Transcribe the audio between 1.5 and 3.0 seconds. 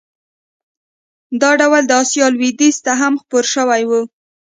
ډول د اسیا لوېدیځ ته